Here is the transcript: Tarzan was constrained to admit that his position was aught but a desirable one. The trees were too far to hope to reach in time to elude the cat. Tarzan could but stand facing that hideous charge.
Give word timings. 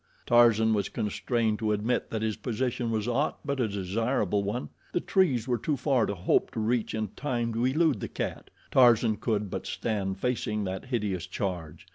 Tarzan 0.25 0.73
was 0.73 0.89
constrained 0.89 1.59
to 1.59 1.71
admit 1.73 2.09
that 2.09 2.23
his 2.23 2.35
position 2.35 2.89
was 2.89 3.07
aught 3.07 3.37
but 3.45 3.59
a 3.59 3.67
desirable 3.67 4.41
one. 4.43 4.69
The 4.93 4.99
trees 4.99 5.47
were 5.47 5.59
too 5.59 5.77
far 5.77 6.07
to 6.07 6.15
hope 6.15 6.49
to 6.53 6.59
reach 6.59 6.95
in 6.95 7.09
time 7.09 7.53
to 7.53 7.65
elude 7.65 7.99
the 7.99 8.07
cat. 8.07 8.49
Tarzan 8.71 9.17
could 9.17 9.51
but 9.51 9.67
stand 9.67 10.17
facing 10.17 10.63
that 10.63 10.85
hideous 10.85 11.27
charge. 11.27 11.85